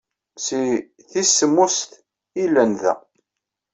Seg 0.45 0.69
tis 1.09 1.29
semmuset 1.39 1.91
ay 2.41 2.45
llan 2.51 2.71
da. 2.81 2.93